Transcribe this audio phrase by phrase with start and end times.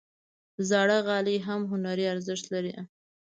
[0.69, 2.73] زاړه غالۍ هم هنري ارزښت لري.